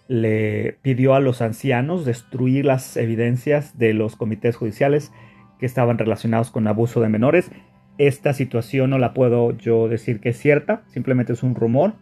le 0.07 0.77
pidió 0.81 1.13
a 1.13 1.19
los 1.19 1.41
ancianos 1.41 2.05
destruir 2.05 2.65
las 2.65 2.97
evidencias 2.97 3.77
de 3.77 3.93
los 3.93 4.15
comités 4.15 4.55
judiciales 4.55 5.13
que 5.59 5.65
estaban 5.65 5.97
relacionados 5.97 6.51
con 6.51 6.67
abuso 6.67 6.99
de 6.99 7.09
menores. 7.09 7.51
Esta 7.97 8.33
situación 8.33 8.89
no 8.89 8.97
la 8.97 9.13
puedo 9.13 9.55
yo 9.57 9.87
decir 9.87 10.19
que 10.19 10.29
es 10.29 10.37
cierta, 10.37 10.83
simplemente 10.87 11.33
es 11.33 11.43
un 11.43 11.55
rumor. 11.55 11.93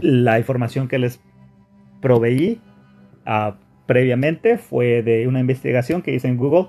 La 0.00 0.38
información 0.38 0.86
que 0.86 0.98
les 0.98 1.20
proveí 2.00 2.60
uh, 3.26 3.54
previamente 3.86 4.56
fue 4.56 5.02
de 5.02 5.26
una 5.26 5.40
investigación 5.40 6.02
que 6.02 6.14
hice 6.14 6.28
en 6.28 6.36
Google. 6.36 6.68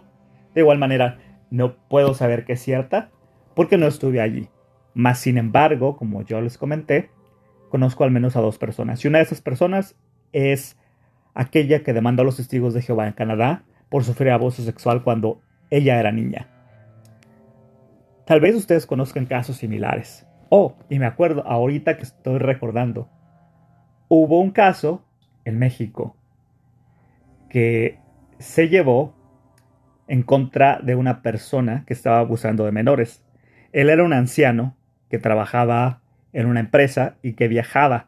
De 0.55 0.61
igual 0.61 0.79
manera, 0.79 1.19
no 1.51 1.75
puedo 1.89 2.13
saber 2.13 2.43
que 2.45 2.53
es 2.53 2.61
cierta 2.61 3.11
porque 3.55 3.77
no 3.77 3.88
estuve 3.88 4.22
allí. 4.22 4.50
Más 4.93 5.20
sin 5.20 5.38
embargo, 5.38 5.98
como 5.98 6.24
yo 6.24 6.41
les 6.41 6.58
comenté, 6.58 7.10
conozco 7.70 8.03
al 8.03 8.12
menos 8.12 8.36
a 8.36 8.41
dos 8.41 8.58
personas. 8.58 9.03
Y 9.03 9.08
una 9.08 9.20
de 9.20 9.24
esas 9.24 9.41
personas 9.41 9.96
es 10.34 10.77
aquella 11.34 11.84
que 11.84 11.93
demandó 11.93 12.24
a 12.24 12.25
los 12.25 12.38
testigos 12.38 12.74
de 12.74 12.81
Jehová 12.81 13.08
en 13.08 13.13
Canadá 13.13 13.63
por 13.89 14.03
sufrir 14.03 14.31
abuso 14.31 14.63
sexual 14.63 15.03
cuando 15.03 15.41
ella 15.70 16.00
era 16.00 16.12
niña. 16.12 16.48
Tal 18.25 18.39
vez 18.39 18.55
ustedes 18.55 18.86
conozcan 18.86 19.25
casos 19.25 19.58
similares. 19.58 20.27
Oh, 20.50 20.75
y 20.89 21.00
me 21.00 21.05
acuerdo 21.05 21.46
ahorita 21.48 21.98
que 21.98 22.03
estoy 22.03 22.38
recordando. 22.38 23.10
Hubo 24.10 24.39
un 24.39 24.51
caso 24.51 25.03
en 25.46 25.58
México 25.58 26.15
que 27.50 28.00
se 28.39 28.70
llevó 28.70 29.15
en 30.08 30.24
contra 30.24 30.79
de 30.79 30.96
una 30.96 31.22
persona 31.22 31.84
que 31.86 31.93
estaba 31.93 32.20
abusando 32.20 32.65
de 32.65 32.72
menores. 32.72 33.24
Él 33.71 33.89
era 33.89 34.03
un 34.03 34.13
anciano 34.13 34.75
que 35.09 35.19
trabajaba 35.19 36.01
en 36.33 36.45
una 36.45 36.59
empresa 36.59 37.17
y 37.21 37.33
que 37.33 37.47
viajaba. 37.47 38.07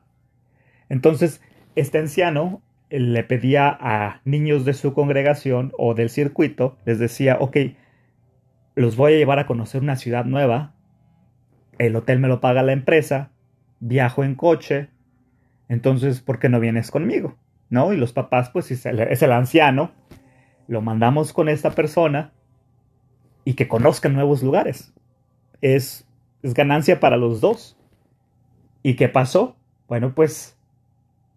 Entonces, 0.90 1.42
este 1.76 2.00
anciano 2.00 2.62
le 2.90 3.24
pedía 3.24 3.76
a 3.80 4.22
niños 4.26 4.66
de 4.66 4.74
su 4.74 4.94
congregación 4.94 5.72
o 5.78 5.94
del 5.96 6.10
circuito, 6.10 6.78
les 6.86 7.00
decía, 7.00 7.38
ok, 7.40 7.58
los 8.76 8.96
voy 8.96 9.14
a 9.14 9.18
llevar 9.18 9.40
a 9.40 9.48
conocer 9.48 9.82
una 9.82 9.96
ciudad 9.96 10.26
nueva, 10.26 10.76
el 11.80 11.96
hotel 11.96 12.20
me 12.20 12.28
lo 12.28 12.40
paga 12.40 12.62
la 12.62 12.74
empresa, 12.74 13.32
viajo 13.80 14.24
en 14.24 14.36
coche, 14.36 14.90
entonces, 15.70 16.22
¿por 16.22 16.40
qué 16.40 16.50
no 16.50 16.60
vienes 16.60 16.92
conmigo? 16.92 17.38
¿No? 17.70 17.94
Y 17.94 17.98
los 17.98 18.14
papás, 18.14 18.52
pues 18.52 18.70
es 18.70 18.86
el, 18.86 19.00
es 19.00 19.24
el 19.24 19.32
anciano, 19.32 19.92
lo 20.68 20.82
mandamos 20.82 21.34
con 21.34 21.50
esta 21.50 21.72
persona 21.72 22.32
y 23.44 23.56
que 23.56 23.68
conozcan 23.68 24.14
nuevos 24.14 24.44
lugares 24.44 24.94
es, 25.64 26.06
ganancia 26.44 27.00
para 27.00 27.18
los 27.18 27.42
dos. 27.42 27.78
¿Y 28.84 28.96
qué 28.96 29.08
pasó? 29.08 29.56
Bueno, 29.88 30.14
pues 30.14 30.58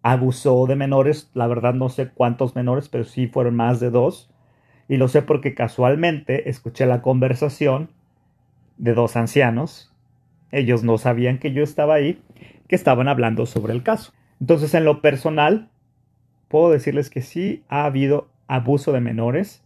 abusó 0.03 0.67
de 0.67 0.75
menores, 0.75 1.31
la 1.33 1.47
verdad 1.47 1.73
no 1.73 1.89
sé 1.89 2.09
cuántos 2.09 2.55
menores, 2.55 2.89
pero 2.89 3.05
sí 3.05 3.27
fueron 3.27 3.55
más 3.55 3.79
de 3.79 3.89
dos. 3.89 4.29
Y 4.89 4.97
lo 4.97 5.07
sé 5.07 5.21
porque 5.21 5.55
casualmente 5.55 6.49
escuché 6.49 6.85
la 6.85 7.01
conversación 7.01 7.89
de 8.77 8.93
dos 8.93 9.15
ancianos. 9.15 9.93
Ellos 10.51 10.83
no 10.83 10.97
sabían 10.97 11.39
que 11.39 11.53
yo 11.53 11.63
estaba 11.63 11.95
ahí, 11.95 12.21
que 12.67 12.75
estaban 12.75 13.07
hablando 13.07 13.45
sobre 13.45 13.73
el 13.73 13.83
caso. 13.83 14.13
Entonces, 14.41 14.73
en 14.73 14.83
lo 14.83 15.01
personal, 15.01 15.69
puedo 16.49 16.69
decirles 16.69 17.09
que 17.09 17.21
sí 17.21 17.63
ha 17.69 17.85
habido 17.85 18.27
abuso 18.47 18.91
de 18.91 19.01
menores 19.01 19.63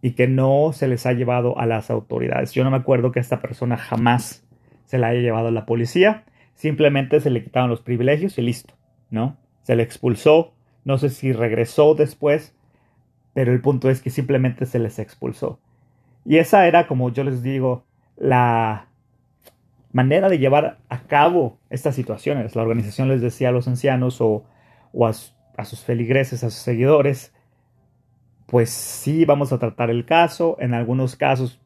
y 0.00 0.12
que 0.12 0.28
no 0.28 0.72
se 0.72 0.88
les 0.88 1.06
ha 1.06 1.12
llevado 1.12 1.58
a 1.58 1.66
las 1.66 1.90
autoridades. 1.90 2.52
Yo 2.52 2.64
no 2.64 2.70
me 2.70 2.76
acuerdo 2.76 3.12
que 3.12 3.20
esta 3.20 3.40
persona 3.40 3.76
jamás 3.76 4.44
se 4.84 4.98
la 4.98 5.08
haya 5.08 5.20
llevado 5.20 5.48
a 5.48 5.52
la 5.52 5.66
policía, 5.66 6.24
simplemente 6.54 7.20
se 7.20 7.30
le 7.30 7.42
quitaron 7.42 7.70
los 7.70 7.82
privilegios 7.82 8.38
y 8.38 8.42
listo, 8.42 8.74
¿no? 9.10 9.36
Se 9.62 9.76
le 9.76 9.82
expulsó, 9.82 10.54
no 10.84 10.98
sé 10.98 11.10
si 11.10 11.32
regresó 11.32 11.94
después, 11.94 12.54
pero 13.34 13.52
el 13.52 13.60
punto 13.60 13.90
es 13.90 14.00
que 14.00 14.10
simplemente 14.10 14.66
se 14.66 14.78
les 14.78 14.98
expulsó. 14.98 15.60
Y 16.24 16.38
esa 16.38 16.66
era, 16.66 16.86
como 16.86 17.12
yo 17.12 17.24
les 17.24 17.42
digo, 17.42 17.84
la 18.16 18.88
manera 19.92 20.28
de 20.28 20.38
llevar 20.38 20.78
a 20.88 21.00
cabo 21.02 21.58
estas 21.70 21.94
situaciones. 21.94 22.56
La 22.56 22.62
organización 22.62 23.08
les 23.08 23.20
decía 23.20 23.48
a 23.48 23.52
los 23.52 23.68
ancianos 23.68 24.20
o, 24.20 24.44
a, 25.00 25.12
a 25.56 25.64
sus 25.64 25.84
feligreses, 25.84 26.44
a 26.44 26.50
sus 26.50 26.60
seguidores, 26.60 27.32
pues 28.48 28.70
sí 28.70 29.26
vamos 29.26 29.52
a 29.52 29.58
tratar 29.58 29.90
el 29.90 30.06
caso. 30.06 30.56
En 30.58 30.72
algunos 30.72 31.16
casos 31.16 31.60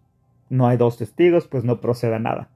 no 0.50 0.66
hay 0.66 0.76
dos 0.76 0.98
testigos, 0.98 1.46
pues 1.46 1.62
no 1.62 1.80
proceda 1.80 2.18
nada. 2.18 2.48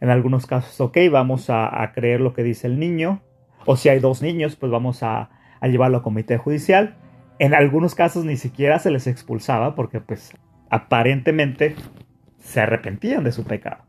En 0.00 0.08
algunos 0.08 0.46
casos, 0.46 0.80
ok, 0.80 0.96
vamos 1.10 1.50
a, 1.50 1.92
creer 1.94 2.20
lo 2.20 2.32
que 2.32 2.42
dice 2.42 2.66
el 2.66 2.78
niño. 2.80 3.20
O 3.66 3.76
si 3.76 3.90
hay 3.90 3.98
dos 4.00 4.22
niños, 4.22 4.56
pues 4.56 4.72
vamos 4.72 5.02
a, 5.02 5.30
a 5.60 5.68
llevarlo 5.68 5.98
a 5.98 6.02
comité 6.02 6.38
judicial. 6.38 6.96
En 7.38 7.54
algunos 7.54 7.94
casos 7.94 8.24
ni 8.24 8.38
siquiera 8.38 8.78
se 8.78 8.90
les 8.90 9.06
expulsaba 9.06 9.74
porque 9.74 10.00
pues 10.00 10.32
aparentemente 10.70 11.76
se 12.38 12.60
arrepentían 12.60 13.22
de 13.22 13.32
su 13.32 13.44
pecado. 13.44 13.84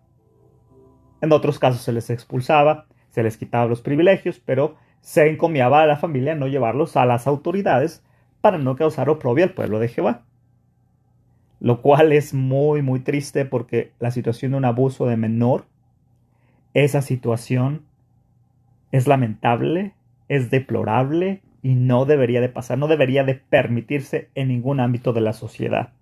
En 1.22 1.32
otros 1.32 1.58
casos 1.58 1.82
se 1.82 1.94
les 1.94 2.10
expulsaba, 2.10 2.86
se 3.12 3.24
les 3.24 3.38
quitaba 3.38 3.66
los 3.66 3.82
privilegios, 3.82 4.42
pero 4.44 4.76
se 5.00 5.30
encomiaba 5.30 5.84
a 5.84 5.86
la 5.86 5.96
familia 5.96 6.36
no 6.36 6.48
llevarlos 6.48 6.98
a 6.98 7.06
las 7.06 7.28
autoridades 7.28 8.05
para 8.46 8.60
no 8.60 8.76
causar 8.76 9.10
oprobio 9.10 9.44
al 9.44 9.56
pueblo 9.56 9.80
de 9.80 9.88
Jehová. 9.88 10.22
Lo 11.60 11.82
cual 11.82 12.12
es 12.12 12.36
muy, 12.36 12.84
muy 12.84 13.00
triste 13.00 13.44
porque 13.44 13.92
la 13.98 14.12
situación 14.12 14.52
de 14.52 14.60
un 14.60 14.66
abuso 14.66 15.08
de 15.08 15.18
menor, 15.18 15.66
esa 16.76 17.02
situación 17.02 17.88
es 18.92 19.08
lamentable, 19.08 19.96
es 20.28 20.52
deplorable 20.52 21.42
y 21.64 21.74
no 21.74 22.06
debería 22.06 22.40
de 22.40 22.50
pasar, 22.50 22.78
no 22.78 22.88
debería 22.88 23.24
de 23.24 23.34
permitirse 23.34 24.30
en 24.36 24.50
ningún 24.50 24.80
ámbito 24.80 25.12
de 25.12 25.22
la 25.22 25.34
sociedad. 25.34 25.94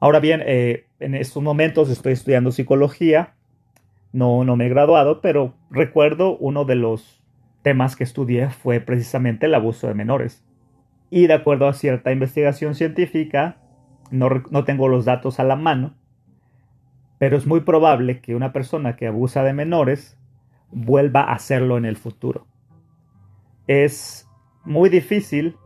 Ahora 0.00 0.20
bien, 0.20 0.42
eh, 0.44 0.84
en 1.00 1.14
estos 1.14 1.42
momentos 1.42 1.88
estoy 1.88 2.12
estudiando 2.12 2.52
psicología, 2.52 3.32
no, 4.12 4.44
no 4.44 4.56
me 4.56 4.66
he 4.66 4.68
graduado, 4.68 5.22
pero 5.22 5.54
recuerdo 5.70 6.36
uno 6.36 6.66
de 6.66 6.74
los 6.74 7.22
temas 7.62 7.96
que 7.96 8.04
estudié 8.04 8.50
fue 8.50 8.80
precisamente 8.80 9.46
el 9.46 9.54
abuso 9.54 9.86
de 9.86 9.94
menores. 9.94 10.44
Y 11.10 11.26
de 11.26 11.34
acuerdo 11.34 11.68
a 11.68 11.72
cierta 11.72 12.12
investigación 12.12 12.74
científica, 12.74 13.56
no, 14.10 14.64
tengo 14.64 14.88
los 14.88 15.04
datos 15.04 15.40
a 15.40 15.44
la 15.44 15.56
mano, 15.56 15.94
pero 17.18 17.36
es 17.36 17.46
muy 17.46 17.60
probable 17.60 18.20
que 18.20 18.34
una 18.34 18.52
persona 18.52 18.96
que 18.96 19.06
abusa 19.06 19.42
de 19.42 19.52
menores 19.52 20.18
vuelva 20.70 21.22
a 21.22 21.32
hacerlo 21.32 21.78
en 21.78 21.84
el 21.84 21.96
futuro. 21.96 22.46
Es 23.66 24.28
muy 24.64 24.88
difícil 24.88 25.56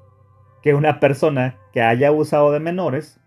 que 0.63 0.75
una 0.75 1.01
persona 1.01 1.57
que 1.73 1.83
haya 1.83 2.09
abusado 2.09 2.53
de 2.53 2.61
menores 2.61 3.21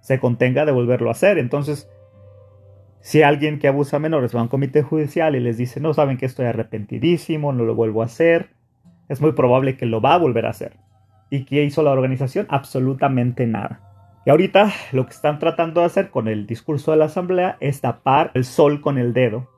se 0.00 0.18
contenga 0.18 0.64
de 0.64 0.72
volverlo 0.72 1.08
a 1.08 1.12
hacer. 1.12 1.38
Entonces, 1.38 1.88
si 3.00 3.22
alguien 3.22 3.58
que 3.58 3.68
abusa 3.68 3.96
de 3.96 4.02
menores 4.02 4.34
va 4.34 4.40
a 4.40 4.44
un 4.44 4.48
comité 4.48 4.82
judicial 4.82 5.36
y 5.36 5.40
les 5.40 5.56
dice, 5.56 5.80
no 5.80 5.94
saben 5.94 6.18
que 6.18 6.26
estoy 6.26 6.46
arrepentidísimo, 6.46 7.52
no 7.52 7.64
lo 7.64 7.74
vuelvo 7.74 8.02
a 8.02 8.06
hacer, 8.06 8.50
es 9.08 9.20
muy 9.20 9.32
probable 9.32 9.76
que 9.76 9.86
lo 9.86 10.00
va 10.00 10.14
a 10.14 10.18
volver 10.18 10.46
a 10.46 10.50
hacer. 10.50 10.76
¿Y 11.30 11.44
qué 11.44 11.64
hizo 11.64 11.82
la 11.82 11.92
organización? 11.92 12.46
Absolutamente 12.50 13.46
nada. 13.46 13.80
Y 14.26 14.30
ahorita 14.30 14.70
lo 14.92 15.06
que 15.06 15.12
están 15.12 15.38
tratando 15.38 15.80
de 15.80 15.86
hacer 15.86 16.10
con 16.10 16.28
el 16.28 16.46
discurso 16.46 16.90
de 16.90 16.98
la 16.98 17.06
asamblea 17.06 17.56
es 17.60 17.80
tapar 17.80 18.32
el 18.34 18.44
sol 18.44 18.80
con 18.80 18.98
el 18.98 19.14
dedo. 19.14 19.48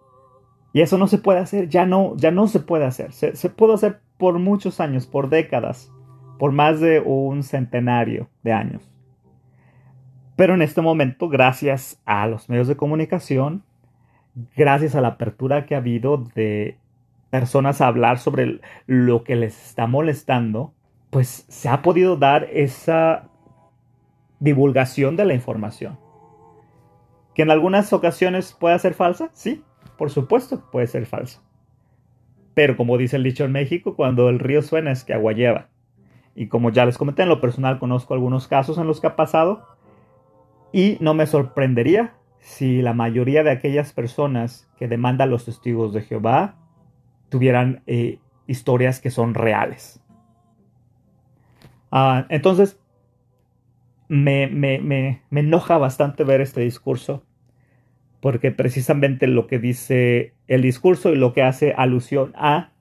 Y 0.73 0.83
eso 0.83 0.99
no 0.99 1.07
se 1.07 1.19
puede 1.19 1.41
hacer, 1.41 1.69
ya 1.69 1.85
no, 1.85 2.15
ya 2.17 2.31
no 2.31 2.47
se 2.47 2.61
puede 2.61 2.85
hacer. 2.85 3.13
Se, 3.13 3.35
se 3.35 3.51
puede 3.51 3.75
hacer 3.75 4.01
por 4.19 4.39
muchos 4.39 4.81
años, 4.81 5.07
por 5.07 5.29
décadas, 5.29 5.91
por 6.39 6.53
más 6.53 6.81
de 6.81 7.01
un 7.01 7.43
centenario 7.43 8.29
de 8.43 8.53
años. 8.53 8.89
Pero 10.37 10.55
en 10.55 10.63
este 10.63 10.81
momento, 10.81 11.29
gracias 11.29 12.01
a 12.05 12.27
los 12.27 12.49
medios 12.49 12.69
de 12.69 12.77
comunicación, 12.77 13.65
gracias 14.57 14.95
a 14.95 15.01
la 15.01 15.09
apertura 15.09 15.67
que 15.67 15.75
ha 15.75 15.79
habido 15.79 16.19
de 16.35 16.79
personas 17.31 17.81
a 17.81 17.87
hablar 17.87 18.19
sobre 18.19 18.61
lo 18.87 19.25
que 19.25 19.37
les 19.37 19.69
está 19.69 19.87
molestando, 19.87 20.73
pues 21.13 21.45
se 21.47 21.69
ha 21.69 21.83
podido 21.83 22.17
dar 22.17 22.45
esa 22.45 23.29
divulgación 24.41 25.15
de 25.15 25.27
la 25.27 25.35
información. 25.35 25.99
¿Que 27.35 27.43
en 27.43 27.51
algunas 27.51 27.93
ocasiones 27.93 28.57
puede 28.59 28.79
ser 28.79 28.95
falsa? 28.95 29.29
Sí, 29.35 29.63
por 29.99 30.09
supuesto 30.09 30.71
puede 30.73 30.87
ser 30.87 31.05
falsa. 31.05 31.43
Pero 32.55 32.79
como 32.79 32.97
dice 32.97 33.17
el 33.17 33.25
dicho 33.25 33.45
en 33.45 33.53
México, 33.53 33.95
cuando 33.95 34.31
el 34.31 34.39
río 34.39 34.63
suena 34.63 34.91
es 34.91 35.05
que 35.05 35.13
agua 35.13 35.33
lleva. 35.33 35.69
Y 36.35 36.49
como 36.49 36.71
ya 36.71 36.87
les 36.87 36.97
comenté 36.97 37.25
en 37.25 37.29
lo 37.29 37.43
personal, 37.43 37.79
conozco 37.79 38.15
algunos 38.15 38.49
casos 38.49 38.79
en 38.79 38.87
los 38.87 39.03
que 39.03 39.09
ha 39.09 39.15
pasado. 39.15 39.67
Y 40.73 40.97
no 41.01 41.13
me 41.13 41.27
sorprendería 41.27 42.15
si 42.39 42.81
la 42.81 42.95
mayoría 42.95 43.45
de 43.45 43.51
aquellas 43.51 43.93
personas 43.93 44.67
que 44.79 44.89
demandan 44.89 45.29
los 45.29 45.45
testigos 45.45 45.93
de 45.93 46.01
Jehová 46.01 46.57
tuvieran 47.29 47.83
eh, 47.87 48.19
historias 48.47 48.99
que 48.99 49.11
son 49.11 49.35
reales. 49.35 50.02
Ah, 51.93 52.25
entonces, 52.31 52.81
me, 54.09 54.47
me, 54.47 55.23
enoja 55.31 55.77
bastante 55.77 56.25
ver 56.25 56.41
este 56.41 56.63
discurso, 56.63 57.23
porque 58.21 58.51
precisamente 58.51 59.27
lo 59.27 59.47
que 59.47 59.59
dice 59.59 60.33
el 60.49 60.63
discurso 60.63 61.11
y 61.13 61.17
lo 61.17 61.35
que 61.35 61.43
hace 61.43 61.75
alusión 61.77 62.33
a 62.35 62.73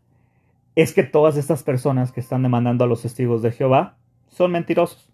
es 0.75 0.94
que 0.94 1.03
todas 1.03 1.36
estas 1.36 1.62
personas 1.62 2.13
que 2.13 2.22
están 2.22 2.41
demandando 2.44 2.86
a 2.86 2.88
los 2.88 3.01
testigos 3.01 3.41
de 3.41 3.51
Jehová 3.51 3.98
son 4.30 4.51
mentirosos. 4.51 5.10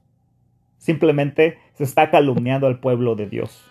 Simplemente 0.78 1.58
se 1.74 1.84
está 1.84 2.12
calumniando 2.12 2.68
al 2.68 2.80
pueblo 2.80 3.16
de 3.16 3.28
Dios. 3.28 3.64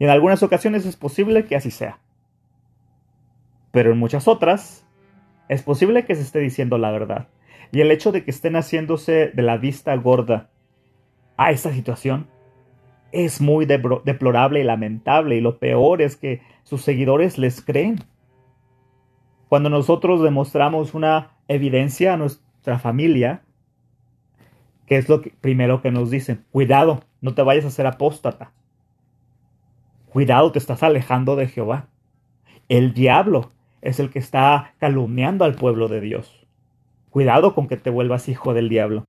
Y 0.00 0.04
en 0.04 0.10
algunas 0.10 0.42
ocasiones 0.42 0.84
es 0.86 0.96
posible 0.96 1.44
que 1.44 1.54
así 1.54 1.70
sea. 1.70 2.00
Pero 3.70 3.92
en 3.92 3.98
muchas 3.98 4.26
otras 4.26 4.84
es 5.48 5.62
posible 5.62 6.04
que 6.04 6.16
se 6.16 6.22
esté 6.22 6.40
diciendo 6.40 6.78
la 6.78 6.90
verdad. 6.90 7.28
Y 7.72 7.80
el 7.80 7.90
hecho 7.90 8.12
de 8.12 8.22
que 8.22 8.30
estén 8.30 8.54
haciéndose 8.54 9.28
de 9.28 9.42
la 9.42 9.56
vista 9.56 9.96
gorda 9.96 10.50
a 11.38 11.50
esta 11.50 11.72
situación 11.72 12.28
es 13.12 13.40
muy 13.40 13.64
deplorable 13.64 14.60
y 14.60 14.64
lamentable. 14.64 15.36
Y 15.36 15.40
lo 15.40 15.58
peor 15.58 16.02
es 16.02 16.16
que 16.16 16.42
sus 16.62 16.82
seguidores 16.82 17.38
les 17.38 17.62
creen. 17.62 18.00
Cuando 19.48 19.70
nosotros 19.70 20.22
demostramos 20.22 20.94
una 20.94 21.32
evidencia 21.48 22.14
a 22.14 22.16
nuestra 22.18 22.78
familia, 22.78 23.42
¿qué 24.86 24.96
es 24.98 25.08
lo 25.08 25.22
primero 25.40 25.80
que 25.80 25.90
nos 25.90 26.10
dicen? 26.10 26.44
Cuidado, 26.52 27.00
no 27.22 27.34
te 27.34 27.42
vayas 27.42 27.64
a 27.64 27.70
ser 27.70 27.86
apóstata. 27.86 28.52
Cuidado, 30.10 30.52
te 30.52 30.58
estás 30.58 30.82
alejando 30.82 31.36
de 31.36 31.48
Jehová. 31.48 31.88
El 32.68 32.92
diablo 32.92 33.50
es 33.80 33.98
el 33.98 34.10
que 34.10 34.18
está 34.18 34.74
calumniando 34.78 35.46
al 35.46 35.54
pueblo 35.54 35.88
de 35.88 36.02
Dios. 36.02 36.41
Cuidado 37.12 37.54
con 37.54 37.68
que 37.68 37.76
te 37.76 37.90
vuelvas 37.90 38.30
hijo 38.30 38.54
del 38.54 38.70
diablo. 38.70 39.04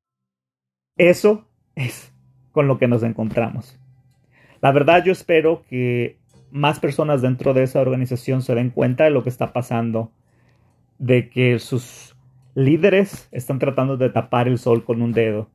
Eso 0.97 1.47
es 1.73 2.13
con 2.51 2.67
lo 2.67 2.77
que 2.77 2.89
nos 2.89 3.01
encontramos. 3.01 3.79
La 4.59 4.73
verdad 4.73 5.05
yo 5.05 5.13
espero 5.13 5.63
que 5.69 6.17
más 6.51 6.81
personas 6.81 7.21
dentro 7.21 7.53
de 7.53 7.63
esa 7.63 7.79
organización 7.79 8.41
se 8.41 8.55
den 8.55 8.71
cuenta 8.71 9.05
de 9.05 9.09
lo 9.09 9.23
que 9.23 9.29
está 9.29 9.53
pasando, 9.53 10.11
de 10.99 11.29
que 11.29 11.59
sus 11.59 12.17
líderes 12.55 13.29
están 13.31 13.57
tratando 13.57 13.95
de 13.95 14.09
tapar 14.09 14.49
el 14.49 14.57
sol 14.57 14.83
con 14.83 15.01
un 15.01 15.13
dedo 15.13 15.49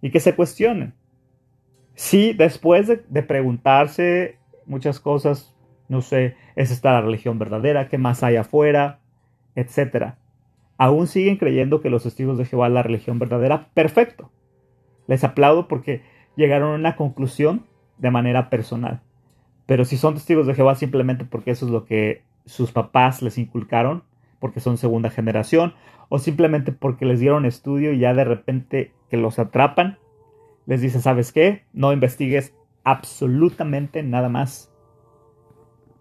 y 0.00 0.10
que 0.10 0.20
se 0.20 0.34
cuestionen. 0.34 0.94
Si 1.94 2.32
después 2.32 2.86
de, 2.86 3.04
de 3.06 3.22
preguntarse 3.22 4.38
muchas 4.64 4.98
cosas, 4.98 5.54
no 5.90 6.00
sé, 6.00 6.36
¿es 6.56 6.70
esta 6.70 6.92
la 6.92 7.02
religión 7.02 7.38
verdadera? 7.38 7.90
¿Qué 7.90 7.98
más 7.98 8.22
hay 8.22 8.36
afuera? 8.36 9.00
Etcétera 9.54 10.21
aún 10.78 11.06
siguen 11.06 11.36
creyendo 11.36 11.80
que 11.80 11.90
los 11.90 12.02
testigos 12.02 12.38
de 12.38 12.44
Jehová 12.44 12.66
es 12.66 12.72
la 12.72 12.82
religión 12.82 13.18
verdadera, 13.18 13.68
perfecto. 13.74 14.30
Les 15.06 15.24
aplaudo 15.24 15.68
porque 15.68 16.02
llegaron 16.36 16.72
a 16.72 16.76
una 16.76 16.96
conclusión 16.96 17.66
de 17.98 18.10
manera 18.10 18.50
personal. 18.50 19.00
Pero 19.66 19.84
si 19.84 19.96
son 19.96 20.14
testigos 20.14 20.46
de 20.46 20.54
Jehová 20.54 20.74
simplemente 20.74 21.24
porque 21.24 21.50
eso 21.50 21.66
es 21.66 21.72
lo 21.72 21.84
que 21.84 22.22
sus 22.46 22.72
papás 22.72 23.22
les 23.22 23.38
inculcaron, 23.38 24.02
porque 24.40 24.60
son 24.60 24.76
segunda 24.76 25.10
generación, 25.10 25.74
o 26.08 26.18
simplemente 26.18 26.72
porque 26.72 27.06
les 27.06 27.20
dieron 27.20 27.46
estudio 27.46 27.92
y 27.92 27.98
ya 27.98 28.12
de 28.12 28.24
repente 28.24 28.92
que 29.08 29.16
los 29.16 29.38
atrapan, 29.38 29.98
les 30.66 30.80
dice, 30.80 31.00
¿sabes 31.00 31.32
qué? 31.32 31.64
No 31.72 31.92
investigues 31.92 32.54
absolutamente 32.84 34.02
nada 34.02 34.28
más. 34.28 34.72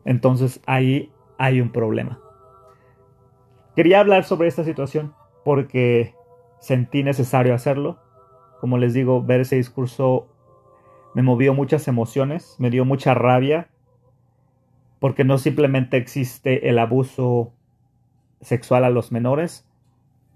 Entonces 0.06 0.62
ahí 0.66 1.12
hay 1.38 1.62
un 1.62 1.72
problema. 1.72 2.20
Quería 3.76 4.00
hablar 4.00 4.24
sobre 4.24 4.48
esta 4.48 4.64
situación 4.64 5.14
porque 5.44 6.14
sentí 6.60 7.04
necesario 7.04 7.54
hacerlo. 7.54 8.00
Como 8.60 8.78
les 8.78 8.94
digo, 8.94 9.24
ver 9.24 9.42
ese 9.42 9.56
discurso 9.56 10.28
me 11.16 11.24
movió 11.24 11.54
muchas 11.54 11.88
emociones, 11.88 12.56
me 12.60 12.70
dio 12.70 12.86
mucha 12.86 13.14
rabia, 13.14 13.70
porque 15.00 15.24
no 15.24 15.38
simplemente 15.38 15.98
existe 15.98 16.70
el 16.70 16.80
abuso 16.80 17.52
sexual 18.40 18.84
a 18.86 18.90
los 18.90 19.12
menores, 19.12 19.68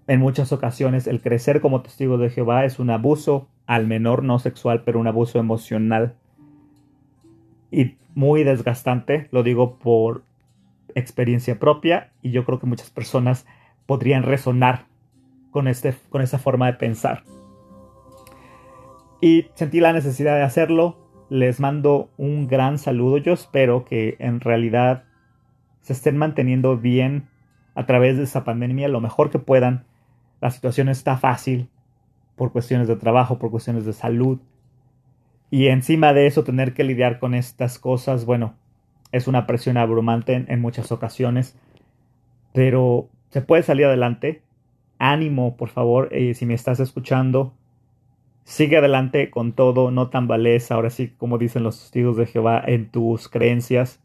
en 0.08 0.20
muchas 0.20 0.52
ocasiones 0.52 1.06
el 1.06 1.20
crecer 1.20 1.60
como 1.60 1.82
testigo 1.82 2.16
de 2.16 2.30
Jehová 2.30 2.64
es 2.64 2.78
un 2.78 2.90
abuso 2.90 3.48
al 3.66 3.86
menor 3.86 4.22
no 4.22 4.38
sexual, 4.38 4.82
pero 4.84 5.00
un 5.00 5.08
abuso 5.08 5.40
emocional. 5.40 6.14
Y 7.72 7.96
muy 8.14 8.44
desgastante, 8.44 9.28
lo 9.32 9.42
digo 9.42 9.78
por 9.78 10.22
experiencia 10.96 11.60
propia 11.60 12.10
y 12.22 12.32
yo 12.32 12.44
creo 12.44 12.58
que 12.58 12.66
muchas 12.66 12.90
personas 12.90 13.46
podrían 13.86 14.24
resonar 14.24 14.86
con, 15.52 15.68
este, 15.68 15.94
con 16.08 16.22
esa 16.22 16.38
forma 16.38 16.66
de 16.66 16.72
pensar. 16.72 17.22
Y 19.20 19.46
sentí 19.54 19.80
la 19.80 19.92
necesidad 19.92 20.34
de 20.34 20.42
hacerlo. 20.42 20.98
Les 21.28 21.60
mando 21.60 22.10
un 22.16 22.48
gran 22.48 22.78
saludo. 22.78 23.18
Yo 23.18 23.32
espero 23.32 23.84
que 23.84 24.16
en 24.18 24.40
realidad 24.40 25.04
se 25.82 25.92
estén 25.92 26.16
manteniendo 26.16 26.76
bien 26.76 27.28
a 27.74 27.86
través 27.86 28.16
de 28.16 28.24
esa 28.24 28.44
pandemia 28.44 28.88
lo 28.88 29.00
mejor 29.00 29.30
que 29.30 29.38
puedan. 29.38 29.84
La 30.40 30.50
situación 30.50 30.88
está 30.88 31.16
fácil 31.16 31.68
por 32.36 32.52
cuestiones 32.52 32.88
de 32.88 32.96
trabajo, 32.96 33.38
por 33.38 33.50
cuestiones 33.50 33.84
de 33.84 33.92
salud. 33.92 34.38
Y 35.50 35.68
encima 35.68 36.12
de 36.12 36.26
eso 36.26 36.44
tener 36.44 36.74
que 36.74 36.84
lidiar 36.84 37.18
con 37.18 37.34
estas 37.34 37.78
cosas, 37.78 38.24
bueno, 38.24 38.54
es 39.12 39.26
una 39.26 39.46
presión 39.46 39.76
abrumante 39.76 40.44
en, 40.46 40.60
muchas 40.60 40.92
ocasiones, 40.92 41.56
pero 42.52 43.08
se 43.30 43.40
puede 43.40 43.62
salir 43.62 43.86
adelante. 43.86 44.42
Ánimo, 44.98 45.56
por 45.56 45.68
favor, 45.68 46.08
eh, 46.12 46.34
si 46.34 46.46
me 46.46 46.54
estás 46.54 46.80
escuchando, 46.80 47.52
sigue 48.44 48.78
adelante 48.78 49.30
con 49.30 49.52
todo, 49.52 49.90
no 49.90 50.08
tambalees, 50.08 50.70
ahora 50.70 50.90
sí, 50.90 51.12
como 51.18 51.38
dicen 51.38 51.62
los 51.62 51.78
testigos 51.80 52.16
de 52.16 52.26
Jehová, 52.26 52.62
en 52.66 52.88
tus 52.90 53.28
creencias. 53.28 54.00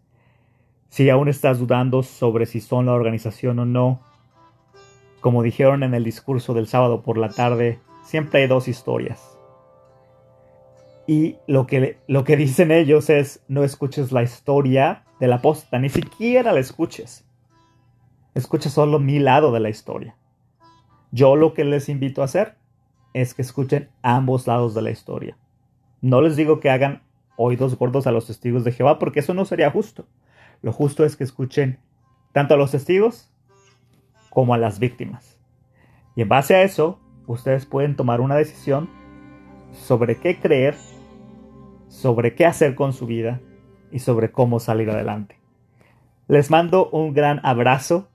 Si 0.89 1.09
aún 1.09 1.29
estás 1.29 1.59
dudando 1.59 2.03
sobre 2.03 2.45
si 2.45 2.59
son 2.59 2.87
la 2.87 2.93
organización 2.93 3.59
o 3.59 3.65
no, 3.65 4.01
como 5.21 5.43
dijeron 5.43 5.83
en 5.83 5.93
el 5.93 6.03
discurso 6.03 6.53
del 6.53 6.67
sábado 6.67 7.03
por 7.03 7.17
la 7.17 7.29
tarde, 7.29 7.79
siempre 8.03 8.41
hay 8.41 8.47
dos 8.47 8.67
historias. 8.67 9.30
Y 11.07 11.37
lo 11.47 11.67
que, 11.67 11.99
lo 12.07 12.23
que 12.23 12.37
dicen 12.37 12.71
ellos 12.71 13.09
es, 13.09 13.43
no 13.47 13.63
escuches 13.63 14.11
la 14.11 14.23
historia 14.23 15.03
de 15.19 15.27
la 15.27 15.41
posta, 15.41 15.79
ni 15.79 15.89
siquiera 15.89 16.53
la 16.53 16.59
escuches. 16.59 17.25
Escucha 18.33 18.69
solo 18.69 18.99
mi 18.99 19.19
lado 19.19 19.51
de 19.51 19.59
la 19.59 19.69
historia. 19.69 20.15
Yo 21.11 21.35
lo 21.35 21.53
que 21.53 21.65
les 21.65 21.89
invito 21.89 22.21
a 22.21 22.25
hacer 22.25 22.55
es 23.13 23.33
que 23.33 23.41
escuchen 23.41 23.89
ambos 24.01 24.47
lados 24.47 24.73
de 24.73 24.81
la 24.81 24.91
historia. 24.91 25.37
No 25.99 26.21
les 26.21 26.35
digo 26.35 26.59
que 26.59 26.69
hagan 26.69 27.03
oídos 27.35 27.77
gordos 27.77 28.07
a 28.07 28.11
los 28.11 28.27
testigos 28.27 28.63
de 28.63 28.71
Jehová, 28.71 28.99
porque 28.99 29.19
eso 29.19 29.33
no 29.33 29.45
sería 29.45 29.71
justo. 29.71 30.05
Lo 30.61 30.71
justo 30.71 31.03
es 31.03 31.17
que 31.17 31.23
escuchen 31.23 31.79
tanto 32.31 32.53
a 32.53 32.57
los 32.57 32.71
testigos 32.71 33.29
como 34.29 34.53
a 34.53 34.57
las 34.57 34.79
víctimas. 34.79 35.37
Y 36.15 36.21
en 36.21 36.29
base 36.29 36.55
a 36.55 36.63
eso, 36.63 36.99
ustedes 37.27 37.65
pueden 37.65 37.95
tomar 37.95 38.21
una 38.21 38.35
decisión 38.35 38.89
sobre 39.71 40.17
qué 40.17 40.39
creer 40.39 40.75
sobre 41.91 42.35
qué 42.35 42.45
hacer 42.45 42.73
con 42.73 42.93
su 42.93 43.05
vida 43.05 43.41
y 43.91 43.99
sobre 43.99 44.31
cómo 44.31 44.59
salir 44.59 44.89
adelante. 44.89 45.37
Les 46.27 46.49
mando 46.49 46.89
un 46.89 47.13
gran 47.13 47.41
abrazo 47.43 48.07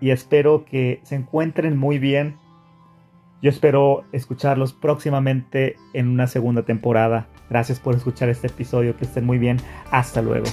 y 0.00 0.10
espero 0.10 0.64
que 0.64 1.00
se 1.04 1.14
encuentren 1.14 1.76
muy 1.76 1.98
bien. 1.98 2.38
Yo 3.42 3.50
espero 3.50 4.04
escucharlos 4.12 4.72
próximamente 4.72 5.76
en 5.92 6.08
una 6.08 6.26
segunda 6.26 6.62
temporada. 6.62 7.28
Gracias 7.50 7.78
por 7.78 7.94
escuchar 7.94 8.30
este 8.30 8.46
episodio, 8.46 8.96
que 8.96 9.04
estén 9.04 9.26
muy 9.26 9.36
bien. 9.36 9.58
Hasta 9.90 10.22
luego. 10.22 10.46